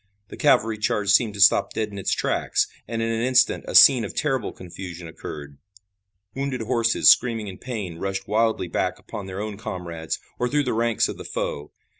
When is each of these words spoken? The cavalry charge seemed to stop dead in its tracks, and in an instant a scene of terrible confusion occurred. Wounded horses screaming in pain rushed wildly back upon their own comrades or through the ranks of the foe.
The 0.29 0.35
cavalry 0.35 0.79
charge 0.79 1.11
seemed 1.11 1.35
to 1.35 1.39
stop 1.39 1.73
dead 1.75 1.89
in 1.89 1.99
its 1.99 2.11
tracks, 2.11 2.65
and 2.87 3.03
in 3.03 3.11
an 3.11 3.21
instant 3.21 3.65
a 3.67 3.75
scene 3.75 4.03
of 4.03 4.15
terrible 4.15 4.51
confusion 4.51 5.07
occurred. 5.07 5.59
Wounded 6.33 6.61
horses 6.61 7.11
screaming 7.11 7.47
in 7.47 7.59
pain 7.59 7.99
rushed 7.99 8.27
wildly 8.27 8.67
back 8.67 8.97
upon 8.97 9.27
their 9.27 9.39
own 9.39 9.57
comrades 9.57 10.17
or 10.39 10.49
through 10.49 10.63
the 10.63 10.73
ranks 10.73 11.07
of 11.07 11.17
the 11.19 11.23
foe. 11.23 11.71